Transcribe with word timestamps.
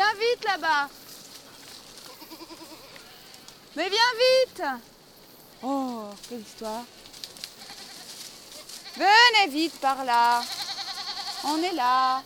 Viens 0.00 0.14
vite 0.14 0.44
là-bas. 0.46 0.88
Mais 3.76 3.90
viens 3.90 4.14
vite. 4.18 4.62
Oh, 5.62 6.08
quelle 6.26 6.40
histoire. 6.40 6.84
Venez 8.96 9.48
vite 9.50 9.78
par 9.78 10.02
là. 10.06 10.42
On 11.44 11.62
est 11.62 11.74
là. 11.74 12.22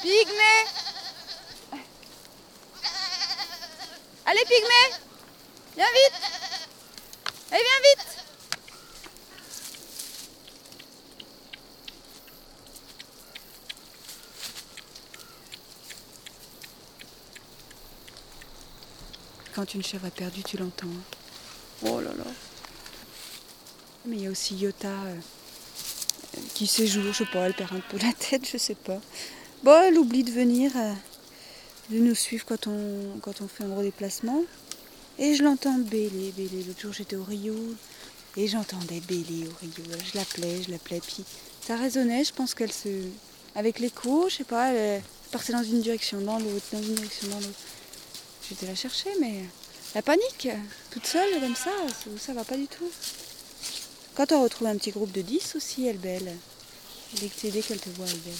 Pygmée. 0.00 0.66
Allez, 4.26 4.44
Pygmée. 4.44 4.90
Viens 5.76 5.92
vite. 5.92 6.20
Allez, 7.52 7.62
viens 7.62 7.90
vite. 7.94 8.13
Quand 19.54 19.72
une 19.74 19.84
chèvre 19.84 20.06
est 20.06 20.10
perdue, 20.10 20.42
tu 20.42 20.56
l'entends. 20.56 20.86
Oh 21.86 22.00
là 22.00 22.10
là. 22.16 22.24
Mais 24.06 24.16
il 24.16 24.22
y 24.22 24.26
a 24.26 24.30
aussi 24.30 24.56
Yota 24.56 24.88
euh, 24.88 25.16
qui 26.54 26.66
séjour, 26.66 27.04
je 27.04 27.12
sais 27.12 27.26
pas, 27.26 27.46
elle 27.46 27.54
perd 27.54 27.72
un 27.72 27.80
peu 27.88 27.98
la 27.98 28.12
tête, 28.12 28.48
je 28.50 28.58
sais 28.58 28.74
pas. 28.74 29.00
Bon, 29.62 29.80
elle 29.82 29.96
oublie 29.96 30.24
de 30.24 30.30
venir, 30.32 30.72
euh, 30.76 30.92
de 31.90 31.98
nous 31.98 32.14
suivre 32.14 32.44
quand 32.44 32.66
on, 32.66 33.18
quand 33.22 33.40
on 33.40 33.48
fait 33.48 33.64
un 33.64 33.68
gros 33.68 33.82
déplacement. 33.82 34.42
Et 35.18 35.36
je 35.36 35.44
l'entends 35.44 35.78
bêler, 35.78 36.32
bêler. 36.36 36.64
L'autre 36.66 36.80
jour 36.80 36.92
j'étais 36.92 37.16
au 37.16 37.22
Rio 37.22 37.54
et 38.36 38.48
j'entendais 38.48 39.00
bêler 39.00 39.46
au 39.46 39.54
Rio. 39.60 39.84
Je 40.12 40.18
l'appelais, 40.18 40.62
je 40.64 40.72
l'appelais, 40.72 41.00
puis 41.00 41.24
ça 41.60 41.76
résonnait, 41.76 42.24
je 42.24 42.32
pense 42.32 42.54
qu'elle 42.54 42.72
se. 42.72 42.88
Avec 43.54 43.78
l'écho, 43.78 44.28
je 44.28 44.36
sais 44.36 44.44
pas, 44.44 44.72
elle 44.72 45.00
partait 45.30 45.52
dans 45.52 45.62
une 45.62 45.80
direction, 45.80 46.20
dans 46.20 46.40
l'autre, 46.40 46.64
dans 46.72 46.82
une 46.82 46.94
direction, 46.94 47.28
dans 47.28 47.36
l'autre. 47.36 47.60
J'étais 48.48 48.66
la 48.66 48.74
chercher, 48.74 49.10
mais 49.20 49.44
la 49.94 50.02
panique, 50.02 50.48
toute 50.90 51.06
seule 51.06 51.40
comme 51.40 51.56
ça, 51.56 51.70
ça 52.18 52.34
va 52.34 52.44
pas 52.44 52.56
du 52.56 52.66
tout. 52.66 52.90
Quand 54.14 54.32
on 54.32 54.42
retrouve 54.42 54.68
un 54.68 54.76
petit 54.76 54.90
groupe 54.90 55.12
de 55.12 55.22
10 55.22 55.56
aussi, 55.56 55.86
elle 55.86 55.98
belle. 55.98 56.36
Dès 57.20 57.28
que 57.28 57.46
dès 57.48 57.62
qu'elle 57.62 57.80
te 57.80 57.88
voit, 57.90 58.06
elle 58.06 58.34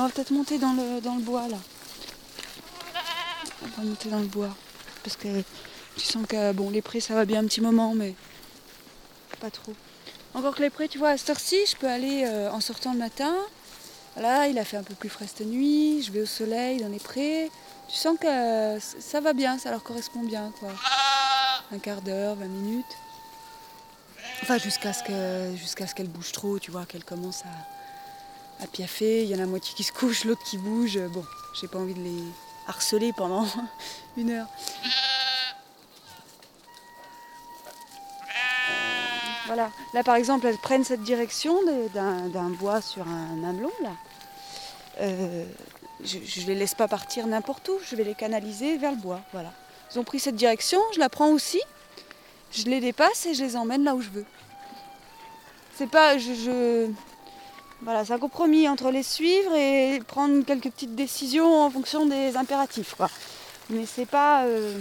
on 0.00 0.04
va 0.04 0.08
peut-être 0.08 0.30
monter 0.30 0.58
dans 0.58 0.72
le, 0.72 1.00
dans 1.00 1.16
le 1.16 1.20
bois 1.20 1.46
là. 1.48 1.58
On 3.62 3.66
va 3.66 3.82
monter 3.82 4.08
dans 4.08 4.20
le 4.20 4.26
bois. 4.26 4.56
Parce 5.04 5.16
que 5.16 5.28
tu 6.00 6.06
sens 6.06 6.26
que 6.26 6.52
bon, 6.52 6.70
les 6.70 6.82
prés 6.82 7.00
ça 7.00 7.14
va 7.14 7.24
bien 7.24 7.40
un 7.40 7.44
petit 7.44 7.60
moment, 7.60 7.94
mais 7.94 8.14
pas 9.40 9.50
trop. 9.50 9.72
Encore 10.34 10.54
que 10.54 10.62
les 10.62 10.70
prés, 10.70 10.88
tu 10.88 10.98
vois, 10.98 11.10
à 11.10 11.16
cette 11.18 11.30
heure-ci, 11.30 11.56
je 11.68 11.76
peux 11.76 11.88
aller 11.88 12.24
euh, 12.24 12.50
en 12.52 12.60
sortant 12.60 12.92
le 12.92 12.98
matin. 12.98 13.34
Là, 14.16 14.46
il 14.46 14.58
a 14.58 14.64
fait 14.64 14.76
un 14.76 14.82
peu 14.82 14.94
plus 14.94 15.08
frais 15.08 15.26
cette 15.26 15.46
nuit, 15.46 16.02
je 16.02 16.12
vais 16.12 16.22
au 16.22 16.26
soleil 16.26 16.80
dans 16.80 16.88
les 16.88 16.98
prés. 16.98 17.50
Tu 17.88 17.96
sens 17.96 18.16
que 18.20 18.78
ça 18.80 19.20
va 19.20 19.32
bien, 19.32 19.58
ça 19.58 19.70
leur 19.70 19.82
correspond 19.82 20.22
bien, 20.22 20.52
quoi. 20.60 20.70
Un 21.72 21.78
quart 21.78 22.02
d'heure, 22.02 22.36
20 22.36 22.46
minutes. 22.46 22.96
Enfin, 24.42 24.58
jusqu'à 24.58 24.92
ce 24.92 25.02
qu'elle 25.02 25.56
jusqu'à 25.56 25.86
ce 25.86 25.94
qu'elle 25.94 26.08
bouge 26.08 26.32
trop, 26.32 26.58
tu 26.58 26.70
vois, 26.70 26.86
qu'elle 26.86 27.04
commence 27.04 27.42
à, 27.42 28.64
à 28.64 28.66
piaffer. 28.66 29.24
Il 29.24 29.30
y 29.30 29.34
en 29.34 29.38
a 29.38 29.40
la 29.40 29.46
moitié 29.46 29.74
qui 29.74 29.82
se 29.82 29.92
couche, 29.92 30.24
l'autre 30.24 30.42
qui 30.44 30.58
bouge. 30.58 30.98
Bon, 31.12 31.24
j'ai 31.60 31.68
pas 31.68 31.78
envie 31.78 31.94
de 31.94 32.02
les 32.02 32.22
harceler 32.68 33.12
pendant 33.16 33.46
une 34.16 34.30
heure. 34.30 34.46
Là, 39.56 40.04
par 40.04 40.14
exemple, 40.14 40.46
elles 40.46 40.58
prennent 40.58 40.84
cette 40.84 41.02
direction 41.02 41.58
d'un 41.94 42.50
bois 42.50 42.80
sur 42.80 43.06
un 43.06 43.36
mamelon, 43.36 43.72
là. 43.82 43.92
Euh, 45.00 45.44
je 46.04 46.40
ne 46.42 46.46
les 46.46 46.54
laisse 46.54 46.74
pas 46.74 46.88
partir 46.88 47.26
n'importe 47.26 47.68
où, 47.68 47.78
je 47.88 47.96
vais 47.96 48.04
les 48.04 48.14
canaliser 48.14 48.76
vers 48.76 48.92
le 48.92 48.96
bois. 48.96 49.20
Voilà. 49.32 49.52
Ils 49.92 49.98
ont 49.98 50.04
pris 50.04 50.18
cette 50.18 50.36
direction, 50.36 50.80
je 50.94 50.98
la 50.98 51.08
prends 51.08 51.30
aussi, 51.30 51.60
je 52.52 52.64
les 52.64 52.80
dépasse 52.80 53.26
et 53.26 53.34
je 53.34 53.42
les 53.42 53.56
emmène 53.56 53.84
là 53.84 53.94
où 53.94 54.00
je 54.00 54.10
veux. 54.10 54.26
C'est 55.74 55.88
pas. 55.88 56.16
Voilà, 57.82 58.04
c'est 58.04 58.12
un 58.12 58.18
compromis 58.18 58.68
entre 58.68 58.90
les 58.90 59.02
suivre 59.02 59.54
et 59.54 60.00
prendre 60.06 60.44
quelques 60.44 60.70
petites 60.70 60.94
décisions 60.94 61.62
en 61.62 61.70
fonction 61.70 62.04
des 62.04 62.36
impératifs. 62.36 62.94
Mais 63.70 63.86
c'est 63.86 64.06
pas. 64.06 64.44
Euh, 64.44 64.78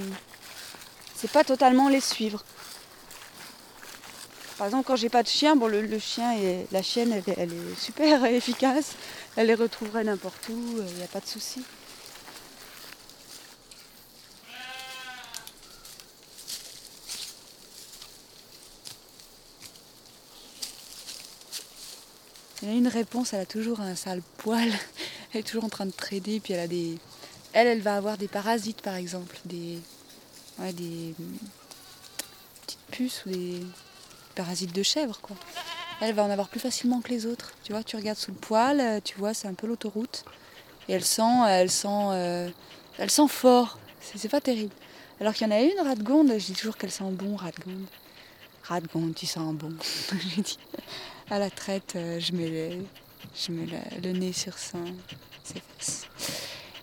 c'est 1.16 1.32
pas 1.32 1.44
totalement 1.44 1.90
les 1.90 2.02
suivre. 2.02 2.44
Par 4.60 4.68
exemple, 4.68 4.86
quand 4.86 4.98
j'ai 4.98 5.08
pas 5.08 5.24
de 5.24 5.30
chien, 5.30 5.56
bon, 5.56 5.68
le, 5.68 6.00
chien 6.00 6.34
et 6.38 6.68
la 6.74 6.84
chienne, 6.84 7.24
elle, 7.38 7.54
est 7.54 7.80
super 7.80 8.26
efficace. 8.26 8.92
Elle 9.38 9.48
les 9.48 9.56
retrouverait 9.56 10.04
n'importe 10.04 10.50
où, 10.50 10.84
il 10.86 10.96
n'y 10.96 11.02
a 11.04 11.08
pas 11.08 11.22
de 11.22 11.26
souci. 11.26 11.64
Y 22.62 22.68
a 22.68 22.74
une 22.74 22.90
réponse, 22.90 23.32
elle 23.32 23.40
a 23.40 23.46
toujours 23.46 23.80
un 23.80 23.96
sale 23.96 24.22
poil. 24.40 24.70
Elle 25.32 25.42
est 25.42 25.44
toujours 25.44 25.64
en 25.64 25.70
train 25.70 25.86
de 25.86 25.92
trader, 25.92 26.40
puis 26.40 26.54
elle 26.54 26.60
a 26.60 26.68
des. 26.68 26.98
Elle, 27.54 27.68
elle 27.68 27.82
va 27.82 27.96
avoir 27.96 28.18
des 28.18 28.28
parasites 28.28 28.82
par 28.82 28.96
exemple, 28.96 29.38
des. 29.46 29.80
Ouais, 30.58 30.74
des 30.74 31.14
petites 32.66 32.80
puces 32.90 33.24
ou 33.28 33.30
des 33.30 33.62
parasite 34.40 34.74
de 34.74 34.84
chèvre, 34.84 35.20
quoi. 35.22 35.36
Elle 36.00 36.16
va 36.16 36.24
en 36.24 36.30
avoir 36.30 36.48
plus 36.48 36.62
facilement 36.62 37.02
que 37.02 37.10
les 37.10 37.26
autres. 37.26 37.52
Tu 37.64 37.74
vois, 37.74 37.84
tu 37.84 37.98
regardes 37.98 38.18
sous 38.18 38.32
le 38.32 38.38
poil, 38.38 38.80
euh, 38.80 39.00
tu 39.04 39.18
vois, 39.18 39.34
c'est 39.34 39.50
un 39.50 39.54
peu 39.54 39.68
l'autoroute. 39.68 40.24
Et 40.88 40.94
elle 40.94 41.04
sent, 41.04 41.44
elle 41.50 41.70
sent, 41.70 41.88
euh, 41.90 42.50
elle 42.98 43.12
sent 43.12 43.28
fort. 43.28 43.78
C'est 44.00 44.30
pas 44.30 44.40
terrible. 44.40 44.74
Alors 45.20 45.34
qu'il 45.34 45.46
y 45.46 45.50
en 45.50 45.54
a 45.54 45.60
une, 45.60 45.86
Radgonde, 45.86 46.32
je 46.38 46.46
dis 46.46 46.54
toujours 46.54 46.78
qu'elle 46.78 46.92
sent 46.92 47.12
bon, 47.12 47.36
Radgonde. 47.36 47.86
Radgonde, 48.64 49.14
tu 49.14 49.26
sens 49.26 49.54
bon. 49.54 49.74
je 50.12 50.42
dis, 50.42 50.58
à 51.30 51.38
la 51.38 51.50
traite, 51.50 51.98
euh, 51.98 52.22
je 52.22 52.32
mets, 52.32 52.80
je 53.36 53.52
mets 53.52 53.68
le, 54.02 54.12
nez 54.14 54.32
sur 54.32 54.58
son. 54.58 54.86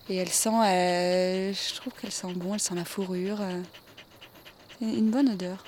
Et 0.09 0.17
elle 0.17 0.29
sent, 0.29 0.51
je 0.51 1.75
trouve 1.75 1.93
qu'elle 1.99 2.11
sent 2.11 2.33
bon, 2.33 2.53
elle 2.53 2.59
sent 2.59 2.75
la 2.75 2.85
fourrure. 2.85 3.39
une 4.79 5.09
bonne 5.09 5.29
odeur 5.29 5.63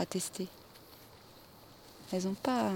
à 0.00 0.06
tester. 0.06 0.48
Elles 2.12 2.26
ont 2.26 2.34
pas. 2.34 2.72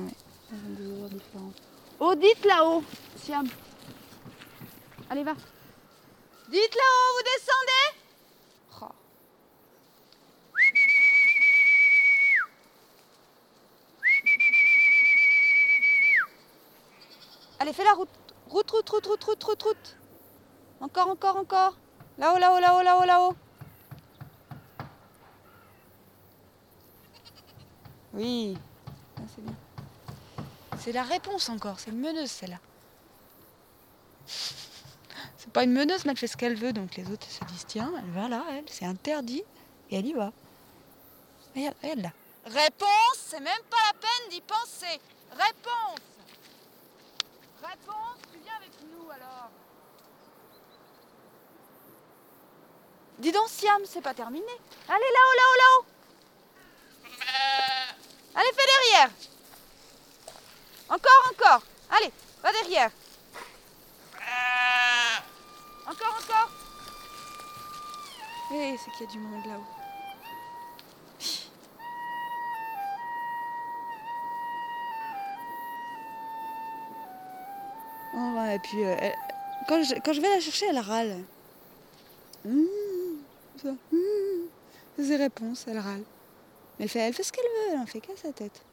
Elles 0.52 0.58
ont 0.58 0.74
des 0.74 0.86
odeurs 0.86 1.08
différentes. 1.08 1.62
Oh, 1.98 2.14
dites 2.14 2.44
là-haut, 2.44 2.82
Siam. 3.16 3.48
Allez, 5.08 5.24
va. 5.24 5.32
Dites 6.50 6.74
là-haut, 6.74 7.16
vous 7.16 7.24
descendez? 7.24 7.86
Oh. 8.82 8.94
Allez, 17.58 17.72
fais 17.72 17.84
la 17.84 17.92
route. 17.92 18.08
Route, 18.50 18.70
route, 18.70 18.88
route, 18.90 19.06
route, 19.06 19.24
route, 19.24 19.44
route, 19.44 19.62
route. 19.62 19.96
Encore, 20.80 21.08
encore, 21.08 21.36
encore. 21.36 21.76
Là-haut, 22.18 22.38
là-haut, 22.38 22.60
là-haut, 22.60 22.82
là-haut, 22.82 23.04
là-haut. 23.06 23.34
Oui, 28.14 28.56
ah, 29.16 29.22
c'est 29.34 29.42
bien. 29.44 29.54
C'est 30.78 30.92
la 30.92 31.02
réponse 31.02 31.48
encore, 31.48 31.80
c'est 31.80 31.90
une 31.90 32.00
meneuse 32.00 32.30
celle-là. 32.30 32.58
C'est 35.36 35.52
pas 35.52 35.64
une 35.64 35.72
meneuse, 35.72 36.06
mais 36.06 36.12
elle 36.12 36.16
fait 36.16 36.26
ce 36.26 36.38
qu'elle 36.38 36.54
veut, 36.54 36.72
donc 36.72 36.96
les 36.96 37.10
autres 37.10 37.30
se 37.30 37.44
disent 37.44 37.66
tiens, 37.66 37.92
elle 37.98 38.10
va 38.12 38.28
là, 38.28 38.42
elle, 38.52 38.64
c'est 38.66 38.86
interdit, 38.86 39.44
et 39.90 39.98
elle 39.98 40.06
y 40.06 40.14
va. 40.14 40.32
Regarde, 41.54 41.76
regarde 41.82 42.00
là. 42.00 42.12
Réponse, 42.46 43.18
c'est 43.18 43.40
même 43.40 43.62
pas 43.68 43.76
la 43.92 43.98
peine 44.00 44.30
d'y 44.30 44.40
penser. 44.40 44.98
Réponse. 45.32 46.00
Réponse, 47.62 48.18
tu 48.32 48.38
viens 48.42 48.56
avec 48.56 48.70
nous 48.90 49.10
alors. 49.10 49.50
Dis 53.18 53.32
donc, 53.32 53.48
Siam, 53.48 53.82
c'est 53.84 54.00
pas 54.00 54.14
terminé. 54.14 54.44
Allez 54.88 55.12
là-haut, 55.12 55.36
là-haut, 55.36 55.58
là-haut. 55.58 55.86
Allez, 58.34 58.50
fais 58.54 58.66
derrière. 58.66 59.10
Encore, 60.88 61.32
encore. 61.32 61.62
Allez, 61.90 62.12
va 62.42 62.52
derrière. 62.52 62.90
Encore, 65.86 66.18
encore. 66.22 66.50
Eh, 68.52 68.76
c'est 68.78 68.90
qu'il 68.92 69.06
y 69.06 69.08
a 69.08 69.12
du 69.12 69.18
monde 69.18 69.46
là-haut. 69.46 69.64
Oh, 78.16 78.44
et 78.54 78.58
puis, 78.60 78.84
euh, 78.84 78.94
quand, 79.68 79.82
je, 79.82 80.20
vais 80.20 80.28
la 80.28 80.40
chercher, 80.40 80.66
elle 80.66 80.78
râle. 80.78 81.24
Mmh, 82.44 82.64
ça, 83.62 83.70
mmh. 83.70 83.96
C'est 84.96 85.04
ses 85.04 85.16
réponses, 85.16 85.64
elle 85.66 85.78
râle. 85.78 86.04
Mais 86.78 86.86
elle 86.94 87.12
fait, 87.12 87.22
ce 87.22 87.32
qu'elle 87.32 87.44
veut, 87.44 87.72
elle 87.72 87.78
en 87.78 87.86
fait 87.86 88.00
qu'à 88.00 88.16
sa 88.16 88.32
tête. 88.32 88.64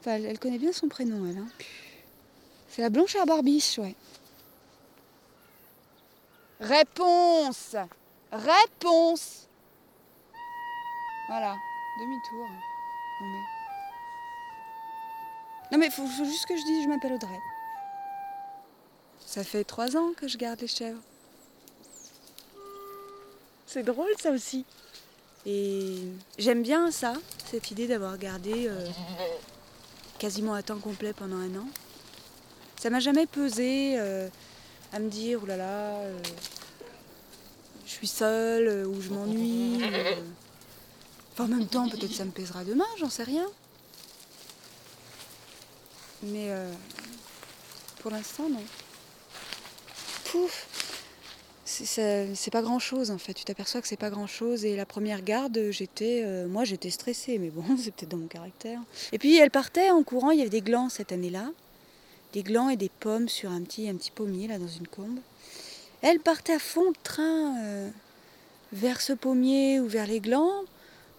Enfin, 0.00 0.12
elle, 0.12 0.26
elle 0.26 0.38
connaît 0.38 0.58
bien 0.58 0.72
son 0.72 0.88
prénom, 0.88 1.26
elle. 1.26 1.38
Hein. 1.38 1.48
C'est 2.68 2.82
la 2.82 2.90
blanche 2.90 3.14
à 3.16 3.24
barbiche, 3.24 3.78
ouais. 3.78 3.94
Réponse 6.58 7.76
Réponse 8.30 9.48
Voilà, 11.28 11.56
demi-tour. 12.00 12.48
Non 13.20 13.28
mais... 13.28 13.42
Non 15.72 15.78
mais 15.78 15.90
faut, 15.90 16.06
faut 16.06 16.24
juste 16.24 16.46
que 16.46 16.56
je 16.56 16.62
dise 16.62 16.84
je 16.84 16.88
m'appelle 16.88 17.12
Audrey. 17.12 17.38
Ça 19.18 19.44
fait 19.44 19.64
trois 19.64 19.96
ans 19.96 20.12
que 20.16 20.28
je 20.28 20.36
garde 20.36 20.60
les 20.60 20.66
chèvres. 20.66 21.00
C'est 23.72 23.84
drôle 23.84 24.12
ça 24.18 24.32
aussi. 24.32 24.66
Et 25.46 25.96
j'aime 26.36 26.62
bien 26.62 26.90
ça, 26.90 27.14
cette 27.50 27.70
idée 27.70 27.86
d'avoir 27.86 28.18
gardé 28.18 28.68
euh, 28.68 28.86
quasiment 30.18 30.52
à 30.52 30.62
temps 30.62 30.78
complet 30.78 31.14
pendant 31.14 31.36
un 31.36 31.56
an. 31.56 31.66
Ça 32.76 32.90
m'a 32.90 33.00
jamais 33.00 33.24
pesé 33.24 33.94
euh, 33.96 34.28
à 34.92 34.98
me 34.98 35.08
dire, 35.08 35.42
oulala, 35.42 35.56
là 35.56 35.64
là, 35.64 35.98
euh, 36.00 36.18
je 37.86 37.92
suis 37.92 38.08
seule, 38.08 38.86
ou 38.86 39.00
je 39.00 39.08
m'ennuie. 39.08 39.82
Enfin, 41.32 41.44
en 41.44 41.48
même 41.48 41.66
temps, 41.66 41.88
peut-être 41.88 42.12
ça 42.12 42.26
me 42.26 42.30
pèsera 42.30 42.64
demain, 42.64 42.84
j'en 42.98 43.08
sais 43.08 43.24
rien. 43.24 43.48
Mais 46.24 46.50
pour 48.02 48.10
l'instant, 48.10 48.50
non. 48.50 48.62
Pouf 50.24 50.66
c'est- 51.84 52.50
pas 52.50 52.62
grand 52.62 52.78
chose 52.78 53.10
en 53.10 53.18
fait. 53.18 53.34
Tu 53.34 53.44
t'aperçois 53.44 53.80
que 53.80 53.88
c'est 53.88 53.96
pas 53.96 54.10
grand 54.10 54.26
chose. 54.26 54.64
Et 54.64 54.76
la 54.76 54.86
première 54.86 55.22
garde, 55.22 55.58
j'étais, 55.70 56.22
euh, 56.24 56.46
moi 56.48 56.64
j'étais 56.64 56.90
stressée, 56.90 57.38
mais 57.38 57.50
bon, 57.50 57.64
c'est 57.78 57.92
peut-être 57.94 58.10
dans 58.10 58.16
mon 58.18 58.26
caractère. 58.26 58.80
Et 59.12 59.18
puis 59.18 59.36
elle 59.36 59.50
partait 59.50 59.90
en 59.90 60.02
courant, 60.02 60.30
il 60.30 60.38
y 60.38 60.42
avait 60.42 60.50
des 60.50 60.60
glands 60.60 60.88
cette 60.88 61.12
année-là. 61.12 61.50
Des 62.32 62.42
glands 62.42 62.68
et 62.70 62.76
des 62.76 62.88
pommes 62.88 63.28
sur 63.28 63.50
un 63.50 63.60
petit, 63.62 63.88
un 63.88 63.94
petit 63.94 64.10
pommier 64.10 64.48
là 64.48 64.58
dans 64.58 64.68
une 64.68 64.88
combe. 64.88 65.18
Elle 66.00 66.18
partait 66.20 66.54
à 66.54 66.58
fond 66.58 66.90
de 66.90 66.96
train 67.02 67.56
euh, 67.62 67.90
vers 68.72 69.00
ce 69.00 69.12
pommier 69.12 69.80
ou 69.80 69.86
vers 69.86 70.06
les 70.06 70.20
glands 70.20 70.62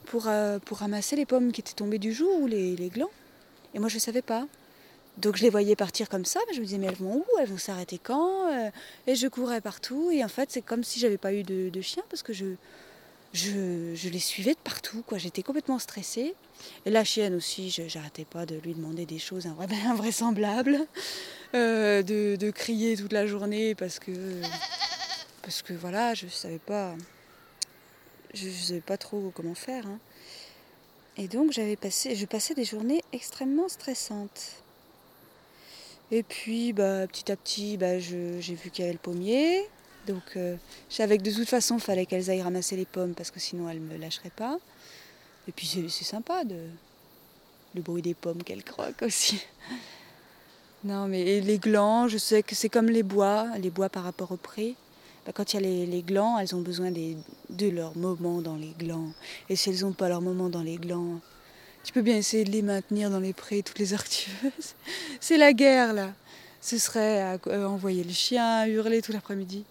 pour, 0.05 0.27
euh, 0.27 0.59
pour 0.59 0.79
ramasser 0.79 1.15
les 1.15 1.25
pommes 1.25 1.51
qui 1.51 1.61
étaient 1.61 1.73
tombées 1.73 1.99
du 1.99 2.13
jour 2.13 2.41
ou 2.41 2.47
les, 2.47 2.75
les 2.75 2.89
glands. 2.89 3.11
Et 3.73 3.79
moi 3.79 3.89
je 3.89 3.99
savais 3.99 4.21
pas. 4.21 4.45
Donc 5.17 5.37
je 5.37 5.43
les 5.43 5.49
voyais 5.49 5.75
partir 5.75 6.09
comme 6.09 6.25
ça, 6.25 6.39
mais 6.47 6.55
je 6.55 6.59
me 6.59 6.65
disais 6.65 6.77
mais 6.77 6.87
elles 6.87 6.95
vont 6.95 7.17
où? 7.17 7.25
Elles 7.39 7.47
vont 7.47 7.57
s'arrêter 7.57 7.99
quand? 8.01 8.51
Euh, 8.51 8.71
Et 9.07 9.15
je 9.15 9.27
courais 9.27 9.61
partout. 9.61 10.09
Et 10.11 10.23
en 10.23 10.27
fait 10.27 10.51
c'est 10.51 10.61
comme 10.61 10.83
si 10.83 10.99
j'avais 10.99 11.17
pas 11.17 11.33
eu 11.33 11.43
de, 11.43 11.81
chien 11.81 12.03
parce 12.09 12.23
que 12.23 12.33
je, 12.33 12.55
je, 13.33 14.09
les 14.09 14.19
suivais 14.19 14.53
de 14.53 14.59
partout. 14.59 15.03
quoi. 15.05 15.17
J'étais 15.19 15.43
complètement 15.43 15.79
stressée. 15.79 16.33
Et 16.85 16.89
la 16.89 17.03
chienne 17.03 17.35
aussi, 17.35 17.69
j'arrêtais 17.69 18.25
pas 18.25 18.45
de 18.45 18.55
lui 18.55 18.73
demander 18.73 19.05
des 19.05 19.19
choses 19.19 19.45
invra- 19.45 19.67
invraisemblables, 19.87 20.79
euh, 21.53 22.01
de, 22.01 22.51
crier 22.51 22.95
toute 22.97 23.11
la 23.13 23.27
journée 23.27 23.75
parce 23.75 23.99
que 23.99 24.11
parce 25.43 25.61
que 25.61 25.73
voilà, 25.73 26.13
je 26.13 26.27
savais 26.27 26.57
pas, 26.57 26.95
je 28.33 28.49
savais 28.49 28.81
pas 28.81 28.97
trop 28.97 29.31
comment 29.35 29.55
faire. 29.55 29.85
hein. 29.85 29.99
Et 31.17 31.27
donc 31.27 31.51
j'avais 31.51 31.75
passé, 31.75 32.15
je 32.15 32.25
passais 32.25 32.55
des 32.55 32.65
journées 32.65 33.03
extrêmement 33.11 33.69
stressantes. 33.69 34.62
Et 36.11 36.23
puis 36.23 36.73
bah, 36.73 37.07
petit 37.07 37.31
à 37.31 37.35
petit, 37.35 37.77
bah, 37.77 37.99
je- 37.99 38.39
j'ai 38.39 38.55
vu 38.55 38.69
qu'il 38.69 38.83
y 38.83 38.85
avait 38.85 38.93
le 38.93 38.99
pommier. 38.99 39.61
Donc 40.07 40.23
euh, 40.35 40.55
je 40.89 40.95
savais 40.95 41.17
que 41.17 41.23
de 41.23 41.31
toute 41.31 41.49
façon, 41.49 41.75
il 41.77 41.81
fallait 41.81 42.05
qu'elles 42.05 42.29
aillent 42.29 42.41
ramasser 42.41 42.75
les 42.75 42.85
pommes 42.85 43.13
parce 43.15 43.31
que 43.31 43.39
sinon 43.39 43.69
elles 43.69 43.79
me 43.79 43.97
lâcheraient 43.97 44.31
pas. 44.35 44.57
Et 45.47 45.51
puis 45.51 45.67
c'est 45.67 46.03
sympa 46.03 46.43
de 46.43 46.67
le 47.75 47.81
bruit 47.81 48.01
des 48.01 48.13
pommes 48.13 48.43
qu'elles 48.43 48.63
croquent 48.63 49.05
aussi. 49.05 49.41
Non 50.85 51.07
mais 51.07 51.39
les 51.39 51.59
glands, 51.59 52.09
je 52.09 52.17
sais 52.17 52.43
que 52.43 52.55
c'est 52.55 52.67
comme 52.67 52.87
les 52.87 53.03
bois, 53.03 53.47
les 53.57 53.69
bois 53.69 53.87
par 53.87 54.03
rapport 54.03 54.33
au 54.33 54.35
pré. 54.35 54.75
Bah, 55.25 55.31
quand 55.33 55.53
il 55.53 55.61
y 55.61 55.83
a 55.83 55.85
les, 55.85 56.01
glands, 56.01 56.37
elles 56.37 56.53
ont 56.55 56.61
besoin 56.61 56.91
de 56.91 57.69
leur 57.69 57.95
moment 57.95 58.41
dans 58.41 58.57
les 58.57 58.73
glands. 58.77 59.07
Et 59.47 59.55
si 59.55 59.69
elles 59.69 59.81
n'ont 59.81 59.93
pas 59.93 60.09
leur 60.09 60.21
moment 60.21 60.49
dans 60.49 60.61
les 60.61 60.75
glands, 60.75 61.21
tu 61.83 61.91
peux 61.91 62.01
bien 62.01 62.15
essayer 62.15 62.43
de 62.45 62.51
les 62.51 62.61
maintenir 62.61 63.09
dans 63.09 63.19
les 63.19 63.33
prés 63.33 63.61
toutes 63.61 63.79
les 63.79 63.93
heures 63.93 64.03
que 64.03 64.09
tu 64.09 64.29
veux. 64.41 64.51
C'est 65.19 65.37
la 65.37 65.53
guerre 65.53 65.93
là. 65.93 66.13
Ce 66.61 66.77
serait 66.77 67.37
euh, 67.47 67.67
envoyer 67.67 68.05
le 68.05 68.13
chien, 68.13 68.65
hurler 68.67 69.01
tout 69.01 69.11
l'après-midi. 69.11 69.65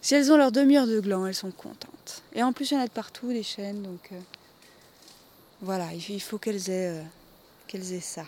Si 0.00 0.14
elles 0.14 0.30
ont 0.30 0.36
leur 0.36 0.52
demi-heure 0.52 0.86
de 0.86 1.00
glands, 1.00 1.26
elles 1.26 1.34
sont 1.34 1.50
contentes. 1.50 2.22
Et 2.34 2.42
en 2.44 2.52
plus, 2.52 2.70
il 2.70 2.74
y 2.74 2.76
en 2.76 2.80
a 2.80 2.86
de 2.86 2.92
partout, 2.92 3.28
des 3.28 3.42
chaînes, 3.42 3.82
donc 3.82 4.10
euh, 4.12 4.20
voilà, 5.60 5.92
il 5.92 6.08
il 6.08 6.20
faut 6.20 6.38
qu'elles 6.38 6.70
aient, 6.70 6.90
euh, 6.90 7.02
qu'elles 7.66 7.92
aient 7.92 8.00
ça. 8.00 8.24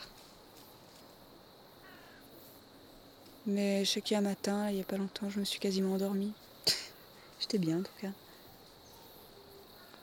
Mais 3.47 3.85
je 3.85 3.91
sais 3.93 4.01
qu'il 4.01 4.15
y 4.15 4.17
a 4.17 4.19
un 4.19 4.23
matin, 4.23 4.69
il 4.69 4.75
n'y 4.75 4.81
a 4.81 4.85
pas 4.85 4.97
longtemps, 4.97 5.31
je 5.31 5.39
me 5.39 5.45
suis 5.45 5.61
quasiment 5.61 5.95
endormie. 5.95 6.33
J'étais 7.41 7.59
bien 7.59 7.79
en 7.79 7.83
tout 7.83 7.93
cas. 8.03 8.11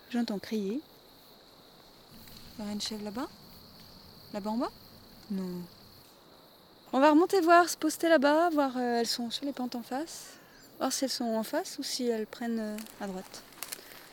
J'entends 0.10 0.40
crier. 0.40 0.80
Il 2.58 2.66
y 2.66 2.70
a 2.70 2.72
une 2.72 2.82
chèvre 2.82 3.04
là-bas? 3.04 3.28
Là-bas 4.34 4.50
en 4.50 4.58
bas? 4.58 4.72
Non. 5.32 5.62
On 6.94 7.00
va 7.00 7.10
remonter 7.10 7.42
voir, 7.42 7.68
se 7.68 7.76
poster 7.76 8.08
là-bas, 8.08 8.50
voir 8.52 8.72
euh, 8.78 9.00
elles 9.00 9.08
sont 9.08 9.30
sur 9.30 9.46
les 9.46 9.52
pentes 9.52 9.76
en 9.76 9.84
face. 9.84 10.38
Voir 10.80 10.94
si 10.94 11.04
elles 11.06 11.12
sont 11.12 11.26
en 11.36 11.44
face 11.44 11.78
ou 11.80 11.84
si 11.84 12.08
elles 12.08 12.28
prennent 12.28 12.60
euh, 12.60 12.78
à 13.02 13.08
droite. 13.08 13.44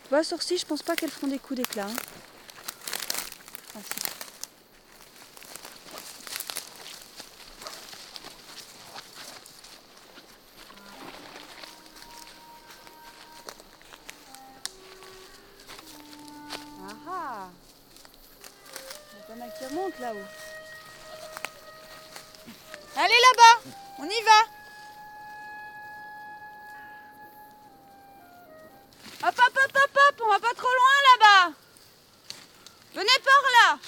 Tu 0.05 0.09
vois, 0.09 0.25
sourcils, 0.25 0.59
je 0.59 0.67
pense 0.67 0.83
pas 0.83 0.97
qu'elles 0.97 1.11
feront 1.11 1.29
des 1.29 1.39
coups 1.39 1.61
d'éclat. 1.61 1.87
hein. 1.87 3.81
Venez 32.95 33.19
par 33.25 33.43
là 33.53 33.79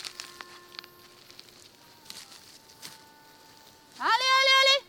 Allez, 4.01 4.31
allez, 4.41 4.57
allez 4.61 4.85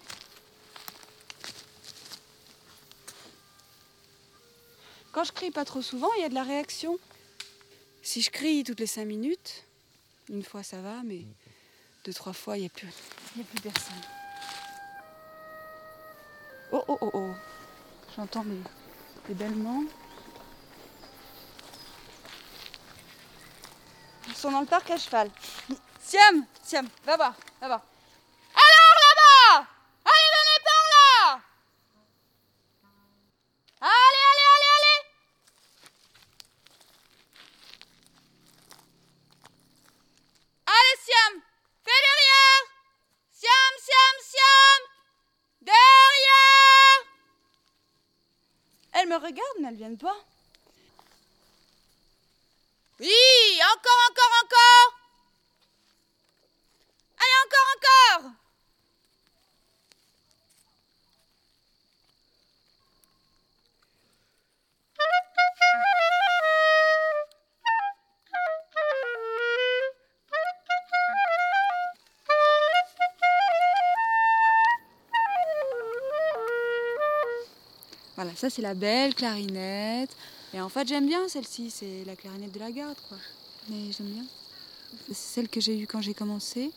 Quand 5.11 5.23
je 5.23 5.31
crie 5.31 5.51
pas 5.51 5.65
trop 5.65 5.81
souvent, 5.81 6.09
il 6.17 6.21
y 6.21 6.25
a 6.25 6.29
de 6.29 6.33
la 6.33 6.43
réaction. 6.43 6.97
Si 8.01 8.21
je 8.21 8.29
crie 8.29 8.63
toutes 8.63 8.79
les 8.79 8.87
cinq 8.87 9.05
minutes, 9.05 9.63
une 10.29 10.43
fois 10.43 10.63
ça 10.63 10.81
va, 10.81 11.01
mais 11.03 11.21
deux, 12.03 12.13
trois 12.13 12.33
fois, 12.33 12.57
il 12.57 12.61
n'y 12.61 12.65
a, 12.67 12.69
plus- 12.69 12.87
a 12.87 13.43
plus 13.43 13.61
personne. 13.61 14.01
Oh, 16.71 16.83
oh, 16.87 16.97
oh, 17.01 17.11
oh. 17.13 17.31
J'entends 18.15 18.43
des, 18.43 18.59
des 19.27 19.33
bêlements. 19.33 19.83
Dans 24.51 24.61
le 24.61 24.65
parc 24.65 24.89
à 24.91 24.97
cheval. 24.97 25.29
Siam, 26.01 26.45
Siam, 26.63 26.87
va 27.03 27.15
voir, 27.15 27.33
va 27.61 27.67
voir. 27.67 27.81
Alors 28.53 28.95
là-bas! 29.05 29.67
Allez, 30.05 30.29
venez 30.35 30.59
par 30.63 30.83
là! 30.93 31.41
Allez, 33.81 34.23
allez, 34.31 34.47
allez, 34.55 34.71
allez! 34.77 35.01
Allez, 40.67 40.97
Siam 41.03 41.41
Fais 41.83 42.01
derrière! 42.07 42.63
Siam, 43.31 43.73
Siam, 43.79 44.15
Siam! 44.21 44.81
Derrière! 45.61 47.01
Elle 48.93 49.09
me 49.09 49.15
regarde, 49.15 49.57
mais 49.59 49.67
elle 49.69 49.75
vient 49.75 49.95
pas. 49.95 50.17
Oui, 52.99 53.11
encore, 53.73 54.01
encore, 54.09 54.33
encore 54.43 54.87
Allez, 57.17 57.37
encore, 57.45 57.67
encore 57.75 58.31
Voilà, 78.15 78.33
ça 78.35 78.49
c'est 78.49 78.61
la 78.61 78.73
belle 78.73 79.13
clarinette. 79.13 80.15
Et 80.53 80.61
en 80.61 80.69
fait, 80.69 80.87
j'aime 80.87 81.05
bien 81.05 81.27
celle-ci, 81.27 81.69
c'est 81.69 82.05
la 82.05 82.15
clarinette 82.15 82.53
de 82.53 82.59
la 82.59 82.71
garde, 82.71 82.97
quoi. 83.09 83.17
Mais 83.69 83.91
j'aime 83.91 84.07
bien. 84.07 84.25
C'est 85.07 85.15
celle 85.15 85.49
que 85.49 85.59
j'ai 85.59 85.77
eue 85.77 85.87
quand 85.87 86.01
j'ai 86.01 86.13
commencé, 86.13 86.71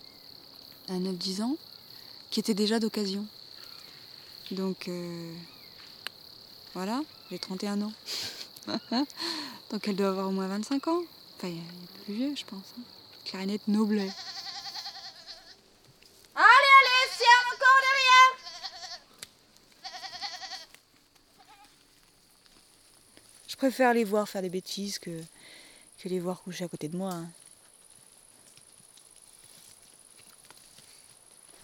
à 0.89 0.95
9-10 0.95 1.43
ans, 1.43 1.57
qui 2.31 2.41
était 2.41 2.55
déjà 2.55 2.81
d'occasion. 2.81 3.27
Donc, 4.51 4.89
euh, 4.89 5.35
voilà, 6.75 7.03
j'ai 7.31 7.39
31 7.39 7.83
ans. 7.83 7.93
Donc, 9.71 9.87
elle 9.87 9.97
doit 9.97 10.09
avoir 10.09 10.29
au 10.29 10.33
moins 10.33 10.49
25 10.49 10.89
ans. 10.89 11.03
Enfin, 11.37 11.49
il 11.49 11.57
y 11.57 11.61
a 11.61 12.05
plus 12.05 12.15
vieux, 12.15 12.35
je 12.35 12.45
pense. 12.45 12.65
Hein. 12.79 12.83
Clarinette 13.27 13.69
Noblet. 13.69 14.01
Allez, 14.01 14.11
allez, 16.35 17.11
c'est 17.11 17.25
encore 17.55 17.81
derrière 17.83 18.39
Je 23.47 23.57
préfère 23.57 23.93
les 23.93 24.05
voir 24.05 24.29
faire 24.29 24.41
des 24.41 24.49
bêtises 24.49 24.99
que, 24.99 25.11
que 25.99 26.09
les 26.09 26.21
voir 26.21 26.41
coucher 26.41 26.65
à 26.65 26.69
côté 26.69 26.89
de 26.89 26.97
moi. 26.97 27.13
hein. 27.13 27.29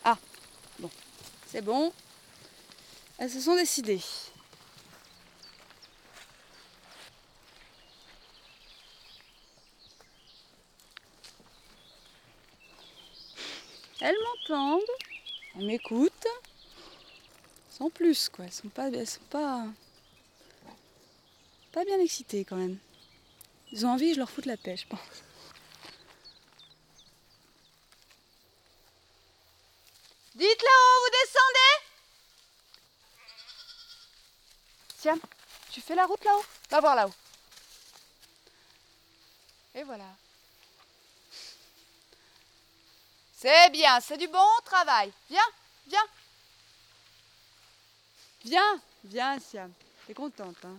Ah, 0.05 0.19
bon, 0.79 0.91
c'est 1.47 1.63
bon. 1.63 1.93
Elles 3.19 3.31
se 3.31 3.41
sont 3.41 3.55
décidées. 3.55 4.03
Elles 14.01 14.17
m'entendent, 14.23 14.83
elles 15.57 15.65
m'écoutent, 15.65 16.27
sans 17.71 17.89
plus 17.89 18.29
quoi. 18.29 18.45
Elles 18.45 18.53
sont 18.53 18.69
pas, 18.69 18.89
elles 18.89 19.07
sont 19.07 19.21
pas, 19.31 19.65
pas 21.73 21.85
bien 21.87 21.99
excitées 22.01 22.45
quand 22.45 22.57
même. 22.57 22.77
Ils 23.75 23.85
ont 23.85 23.91
envie, 23.91 24.15
je 24.15 24.21
leur 24.21 24.31
fous 24.31 24.41
de 24.41 24.47
la 24.47 24.57
paix, 24.57 24.77
je 24.77 24.87
pense. 24.87 25.01
Dites 30.37 30.63
là-haut, 30.63 31.01
vous 31.03 31.11
descendez 31.11 31.75
Tiens, 35.01 35.19
tu 35.73 35.81
fais 35.81 35.97
la 35.97 36.07
route 36.07 36.25
là-haut? 36.25 36.45
Va 36.71 36.79
voir 36.79 36.95
là-haut. 36.95 37.15
Et 39.75 39.83
voilà. 39.83 40.07
C'est 43.37 43.71
bien, 43.71 43.99
c'est 43.99 44.19
du 44.19 44.29
bon 44.29 44.51
travail. 44.65 45.13
Viens, 45.29 45.51
viens. 45.89 46.07
Viens, 48.45 48.81
viens 49.03 49.41
Siam. 49.41 49.73
T'es 50.07 50.15
contente, 50.15 50.65
hein? 50.65 50.79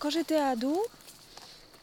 Quand 0.00 0.08
j'étais 0.08 0.36
ado, 0.36 0.82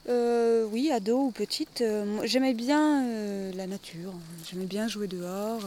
euh, 0.10 0.66
oui, 0.72 0.92
ado 0.92 1.26
ou 1.26 1.32
petite, 1.32 1.82
euh, 1.82 2.20
j'aimais 2.24 2.56
bien 2.56 3.06
euh, 3.06 3.52
la 3.54 3.68
nature. 3.68 4.12
J'aimais 4.50 4.66
bien 4.66 4.88
jouer 4.88 5.08
dehors. 5.08 5.62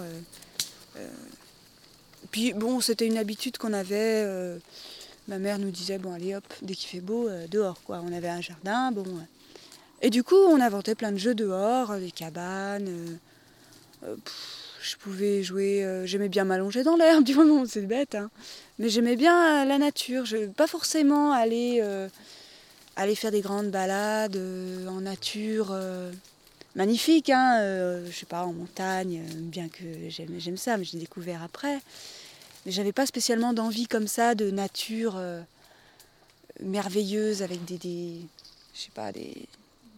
Puis 2.33 2.53
bon, 2.53 2.81
c'était 2.81 3.07
une 3.07 3.19
habitude 3.19 3.57
qu'on 3.57 3.73
avait. 3.73 4.27
ma 5.29 5.39
mère 5.39 5.61
nous 5.61 5.71
disait 5.71 5.99
bon 5.99 6.13
allez 6.13 6.35
hop, 6.35 6.45
dès 6.61 6.75
qu'il 6.75 6.89
fait 6.89 7.01
beau, 7.01 7.29
dehors 7.49 7.81
quoi. 7.85 8.03
On 8.05 8.13
avait 8.13 8.29
un 8.29 8.41
jardin, 8.41 8.91
bon. 8.91 9.07
Et 10.03 10.11
du 10.11 10.25
coup, 10.25 10.35
on 10.35 10.61
inventait 10.61 10.97
plein 10.97 11.13
de 11.13 11.19
jeux 11.19 11.37
dehors, 11.37 11.97
des 11.99 12.11
cabanes. 12.11 13.17
je 14.03 14.97
pouvais 14.97 15.45
jouer. 15.45 16.03
j'aimais 16.05 16.29
bien 16.29 16.43
m'allonger 16.43 16.83
dans 16.83 16.97
l'herbe, 16.97 17.23
du 17.31 17.37
moment, 17.37 17.65
c'est 17.65 17.83
bête, 17.83 18.17
hein. 18.17 18.29
Mais 18.81 18.89
j'aimais 18.89 19.15
bien 19.15 19.65
la 19.65 19.79
nature. 19.79 20.25
Je, 20.25 20.47
pas 20.47 20.67
forcément 20.67 21.31
aller, 21.33 21.81
aller 22.97 23.15
faire 23.15 23.31
des 23.31 23.41
grandes 23.41 23.71
balades 23.71 24.37
euh, 24.37 24.87
en 24.89 25.01
nature. 25.03 25.69
euh, 25.71 26.13
magnifique, 26.77 27.31
hein, 27.31 27.59
euh, 27.61 28.07
je 28.11 28.17
sais 28.17 28.27
pas, 28.27 28.45
en 28.45 28.53
montagne, 28.53 29.25
euh, 29.27 29.33
bien 29.35 29.69
que 29.69 29.85
j'aime, 30.09 30.57
ça, 30.57 30.77
mais 30.77 30.85
j'ai 30.85 30.99
découvert 30.99 31.43
après. 31.43 31.81
Mais 32.65 32.73
j'avais 32.73 32.93
pas 32.93 33.07
spécialement 33.07 33.53
d'envie 33.53 33.87
comme 33.87 34.07
ça 34.07 34.35
de 34.35 34.51
nature 34.51 35.21
merveilleuse 36.61 37.43
avec 37.43 37.65
des, 37.65 37.79
des 37.79 38.21
je 38.75 38.81
sais 38.83 38.91
pas, 38.95 39.13
des, 39.13 39.35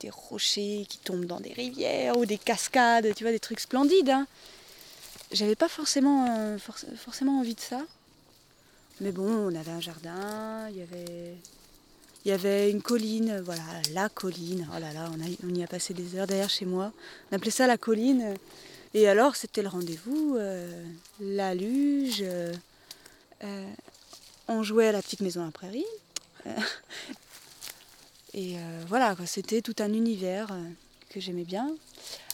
des 0.00 0.11
rochers 0.11 0.87
qui 0.88 0.99
tombent 0.99 1.26
dans 1.26 1.40
des 1.40 1.52
rivières 1.52 2.16
ou 2.16 2.25
des 2.25 2.38
cascades, 2.38 3.14
tu 3.14 3.25
vois, 3.25 3.32
des 3.32 3.40
trucs 3.40 3.61
splendides. 3.61 4.11
Hein. 4.11 4.26
J'avais 5.32 5.56
pas 5.56 5.68
forcément, 5.68 6.56
forc- 6.56 6.94
forcément 6.96 7.40
envie 7.40 7.54
de 7.54 7.61
ça. 7.61 7.82
Mais 9.00 9.11
bon, 9.12 9.28
on 9.28 9.54
avait 9.54 9.72
un 9.72 9.80
jardin, 9.80 10.68
il 10.70 10.76
y 10.76 10.82
avait, 10.82 11.34
il 12.25 12.29
y 12.29 12.33
avait 12.33 12.71
une 12.71 12.83
colline, 12.83 13.41
voilà, 13.45 13.62
la 13.93 14.09
colline. 14.09 14.69
Oh 14.75 14.79
là 14.79 14.93
là, 14.93 15.11
on, 15.45 15.55
y 15.55 15.62
a 15.62 15.67
passé 15.67 15.93
des 15.95 16.17
heures 16.17 16.26
derrière 16.26 16.50
chez 16.50 16.64
moi. 16.64 16.93
On 17.31 17.37
appelait 17.37 17.50
ça 17.50 17.67
la 17.67 17.79
colline. 17.79 18.35
Et 18.95 19.09
alors, 19.09 19.37
c'était 19.37 19.62
le 19.62 19.69
rendez-vous, 19.69 20.37
euh, 20.38 20.85
la 21.21 21.55
luge. 21.55 22.21
euh, 22.23 22.52
euh, 23.45 23.67
on 24.49 24.62
jouait 24.62 24.88
à 24.88 24.93
la 24.93 25.02
petite 25.02 25.21
maison 25.21 25.47
à 25.47 25.50
prairie. 25.50 25.85
Euh, 26.47 26.50
et 28.35 28.59
euh, 28.59 28.83
voilà, 28.88 29.17
c'était 29.26 29.62
tout 29.62 29.76
un 29.79 29.93
univers 29.93 30.52
euh, 30.52 30.62
que 31.11 31.21
j'aimais 31.21 31.45
bien. 31.45 31.75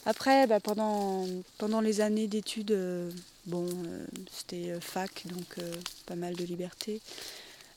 Après, 0.06 0.46
bah, 0.46 0.60
pendant, 0.60 1.26
pendant 1.58 1.80
les 1.80 2.00
années 2.00 2.26
d'études, 2.26 2.70
euh, 2.70 3.10
bon, 3.46 3.66
euh, 3.66 4.06
c'était 4.32 4.70
euh, 4.70 4.80
fac, 4.80 5.24
donc 5.26 5.58
euh, 5.58 5.74
pas 6.06 6.14
mal 6.14 6.34
de 6.34 6.44
liberté. 6.44 7.00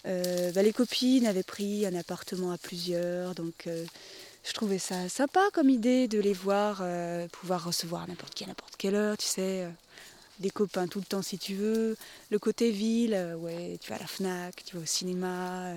Euh, 0.06 0.52
bah, 0.52 0.64
les 0.64 0.74
copines 0.74 1.28
avaient 1.28 1.44
pris 1.44 1.86
un 1.86 1.96
appartement 1.96 2.52
à 2.52 2.58
plusieurs, 2.58 3.36
donc 3.36 3.68
euh, 3.68 3.86
je 4.44 4.54
trouvais 4.54 4.80
ça 4.80 5.10
sympa 5.10 5.42
comme 5.54 5.70
idée 5.70 6.08
de 6.08 6.20
les 6.20 6.34
voir, 6.34 6.80
euh, 6.82 7.28
pouvoir 7.28 7.64
recevoir 7.64 8.08
n'importe 8.08 8.34
qui 8.34 8.44
à 8.44 8.48
n'importe 8.48 8.76
quelle 8.78 8.96
heure, 8.96 9.18
tu 9.18 9.28
sais, 9.28 9.68
des 10.40 10.50
copains 10.50 10.88
tout 10.88 11.00
le 11.00 11.06
temps 11.06 11.22
si 11.22 11.38
tu 11.38 11.54
veux. 11.54 11.98
Le 12.32 12.40
côté 12.40 12.72
ville, 12.72 13.36
ouais, 13.40 13.78
tu 13.80 13.90
vas 13.92 13.98
à 13.98 14.00
la 14.00 14.08
Fnac, 14.08 14.64
tu 14.66 14.76
vas 14.76 14.82
au 14.82 14.88
cinéma, 14.88 15.74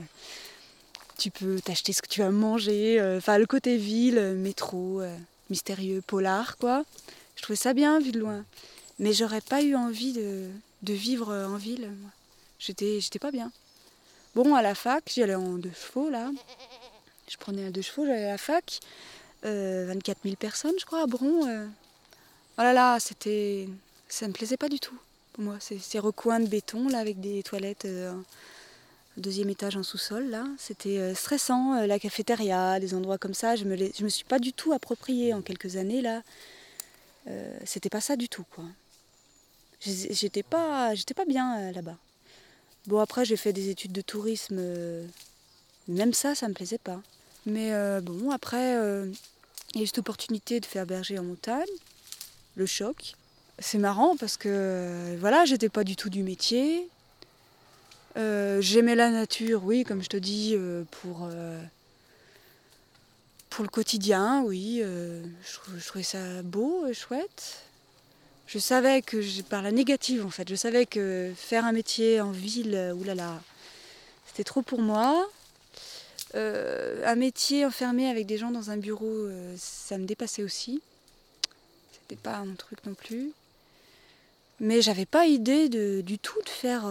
tu 1.19 1.31
peux 1.31 1.61
t'acheter 1.61 1.93
ce 1.93 2.01
que 2.01 2.09
tu 2.09 2.21
vas 2.21 2.31
manger. 2.31 3.03
Enfin, 3.19 3.37
le 3.37 3.47
côté 3.47 3.77
ville, 3.77 4.19
métro, 4.37 5.03
mystérieux, 5.51 6.03
polar, 6.07 6.57
quoi. 6.57 6.85
Je 7.37 7.43
trouvais 7.43 7.57
ça 7.57 7.75
bien 7.75 8.01
vu 8.01 8.13
de 8.13 8.21
loin. 8.21 8.45
Mais 8.99 9.13
j'aurais 9.13 9.43
pas 9.43 9.63
eu 9.63 9.75
envie 9.75 10.15
de, 10.15 10.49
de 10.83 10.93
vivre 10.95 11.35
en 11.35 11.57
ville. 11.57 11.91
J'étais, 12.59 13.01
j'étais 13.01 13.19
pas 13.19 13.31
bien. 13.31 13.53
Bon, 14.35 14.55
à 14.55 14.63
la 14.63 14.75
fac, 14.75 15.05
j'y 15.13 15.23
allais 15.23 15.35
en 15.35 15.55
deux 15.59 15.71
chevaux, 15.73 16.11
là. 16.11 16.31
Je 17.29 17.37
prenais 17.37 17.67
un 17.67 17.71
deux 17.71 17.83
chevaux, 17.83 18.05
j'allais 18.07 18.25
à 18.27 18.33
la 18.33 18.39
fac. 18.39 18.81
Euh, 19.45 19.85
24 19.89 20.19
000 20.25 20.37
personnes, 20.37 20.75
je 20.79 20.85
crois, 20.85 21.03
à 21.03 21.07
Bron. 21.07 21.47
euh. 21.47 21.67
Oh 22.59 22.63
là 22.63 22.73
là, 22.73 22.99
c'était... 23.01 23.69
Ça 24.09 24.27
me 24.29 24.33
plaisait 24.33 24.57
pas 24.57 24.69
du 24.69 24.79
tout, 24.81 24.97
pour 25.33 25.45
moi. 25.45 25.57
Ces, 25.61 25.79
ces 25.79 25.99
recoins 25.99 26.41
de 26.41 26.47
béton, 26.49 26.89
là, 26.89 26.99
avec 26.99 27.21
des 27.21 27.43
toilettes... 27.43 27.85
euh, 27.85 28.13
deuxième 29.17 29.49
étage 29.49 29.77
en 29.77 29.85
sous-sol 29.85 30.25
là. 30.29 30.45
C'était 30.59 30.99
euh, 30.99 31.15
stressant, 31.15 31.75
euh, 31.77 31.87
la 31.87 32.01
cafétéria, 32.01 32.81
des 32.81 32.95
endroits 32.95 33.19
comme 33.19 33.35
ça. 33.35 33.55
Je 33.55 33.65
me, 33.65 33.75
les- 33.77 33.93
je 33.97 34.03
me 34.03 34.09
suis 34.09 34.25
pas 34.25 34.41
du 34.41 34.53
tout 34.53 34.73
approprié 34.73 35.33
en 35.35 35.41
quelques 35.41 35.77
années 35.77 36.03
là. 36.03 36.23
Euh, 37.29 37.57
C'était 37.65 37.91
pas 37.91 38.01
ça 38.01 38.17
du 38.17 38.29
tout 38.29 38.45
quoi. 38.55 38.65
J'étais 39.81 40.43
pas, 40.43 40.93
pas 41.15 41.25
bien 41.27 41.59
euh, 41.61 41.73
là-bas. 41.73 41.97
Bon 42.87 43.01
après 43.01 43.25
j'ai 43.25 43.37
fait 43.37 43.53
des 43.53 43.71
études 43.71 43.93
de 43.93 44.03
tourisme. 44.03 44.57
euh, 44.59 45.07
même 45.89 46.13
ça, 46.13 46.35
ça 46.35 46.49
me 46.49 46.55
plaisait 46.55 46.79
pas. 46.79 47.01
Mais 47.47 47.73
euh, 47.73 48.01
bon 48.01 48.31
après 48.31 48.77
euh, 48.77 49.11
il 49.73 49.79
y 49.79 49.81
a 49.81 49.85
eu 49.85 49.87
cette 49.87 49.99
opportunité 49.99 50.61
de 50.61 50.67
faire 50.67 50.87
berger 50.87 51.19
en 51.19 51.25
montagne. 51.25 51.65
Le 52.57 52.67
choc. 52.67 53.15
C'est 53.59 53.79
marrant 53.79 54.17
parce 54.17 54.37
que 54.37 55.17
voilà, 55.19 55.45
j'étais 55.45 55.69
pas 55.69 55.85
du 55.85 55.97
tout 55.97 56.11
du 56.11 56.23
métier. 56.23 56.89
J'aimais 58.17 58.95
la 58.95 59.11
nature, 59.11 59.65
oui, 59.65 59.83
comme 59.83 60.03
je 60.03 60.09
te 60.09 60.17
dis, 60.17 60.57
pour, 60.91 61.29
pour 63.51 63.65
le 63.65 63.69
quotidien, 63.69 64.43
oui. 64.45 64.83
je, 64.83 65.79
je 65.79 65.87
trouvais 65.87 66.05
ça 66.05 66.43
beau, 66.43 66.87
et 66.87 66.95
chouette. 66.95 67.65
Je 68.47 68.59
savais 68.59 69.03
que, 69.03 69.21
je- 69.23 69.43
par 69.43 69.63
la 69.63 69.73
négative 69.73 70.25
en 70.25 70.31
fait, 70.31 70.49
je 70.49 70.55
savais 70.55 70.87
que 70.87 71.33
faire 71.37 71.65
un 71.65 71.73
métier 71.73 72.21
en 72.21 72.31
ville, 72.31 72.75
euh, 72.75 72.93
oulala, 72.93 73.41
c'était 74.27 74.45
trop 74.45 74.63
pour 74.63 74.81
moi. 74.81 75.29
Euh, 76.35 77.03
un 77.07 77.15
métier 77.15 77.65
enfermé 77.65 78.09
avec 78.11 78.27
des 78.27 78.39
gens 78.39 78.51
dans 78.51 78.71
un 78.71 78.77
bureau, 78.77 79.07
euh, 79.07 79.55
ça 79.57 79.99
me 79.99 80.05
dépassait 80.05 80.43
aussi. 80.43 80.83
C'était 81.93 82.21
pas 82.21 82.45
mon 82.45 82.55
truc 82.55 82.85
non 82.87 82.95
plus. 82.95 83.31
Mais 84.61 84.83
j'avais 84.83 85.07
pas 85.07 85.27
idée 85.27 85.69
du 86.03 86.19
tout 86.19 86.41
de 86.43 86.49
faire 86.49 86.85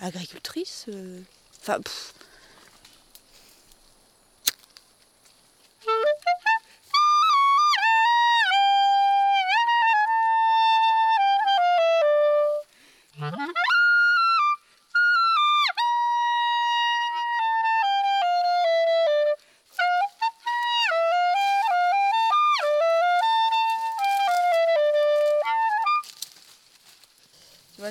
agricultrice. 0.00 0.86
Enfin. 1.60 1.78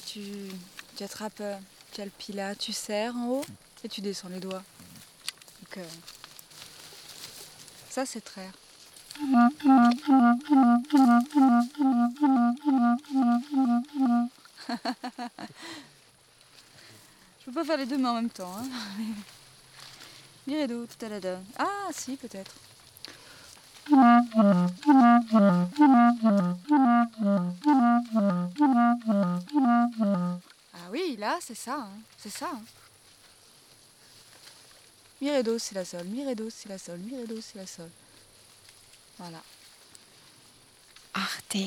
Tu, 0.06 0.22
tu 0.96 1.04
attrapes, 1.04 1.42
euh, 1.42 1.58
tu 1.92 2.02
as 2.02 2.06
le 2.06 2.12
pila, 2.12 2.56
tu 2.56 2.74
serres 2.74 3.16
en 3.16 3.28
haut 3.28 3.46
et 3.84 3.90
tu 3.90 4.02
descends 4.02 4.30
les 4.30 4.40
doigts. 4.40 4.64
Donc, 5.62 5.78
euh, 5.78 5.86
ça, 7.90 8.06
c'est 8.06 8.22
traire. 8.22 8.54
Je 17.40 17.46
peux 17.46 17.52
pas 17.52 17.66
faire 17.66 17.78
les 17.78 17.86
deux 17.86 17.98
mains 17.98 18.12
en 18.12 18.16
même 18.16 18.30
temps. 18.30 18.56
Hein. 18.58 18.68
Mi 20.48 20.56
ré 20.56 20.68
do, 20.68 20.86
tout 20.86 21.06
à 21.06 21.10
la 21.10 21.20
Ah, 21.58 21.90
si, 21.92 22.18
peut-être. 22.18 22.52
C'est 31.46 31.56
ça. 31.56 31.76
hein. 31.76 31.90
C'est 32.18 32.30
ça. 32.30 32.50
hein. 32.54 32.62
Mi 35.22 35.30
ré 35.32 35.44
do, 35.44 35.58
c'est 35.58 35.76
la 35.76 35.86
sol. 35.86 36.04
Mi 36.06 36.26
ré 36.26 36.36
do, 36.36 36.50
c'est 36.50 36.70
la 36.70 36.78
sol. 36.78 37.00
Mi 37.00 37.16
ré 37.18 37.26
do, 37.28 37.40
c'est 37.42 37.58
la 37.58 37.68
sol. 37.68 37.90
Voilà. 39.18 39.42
Arte 41.14 41.58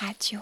Radio. 0.00 0.40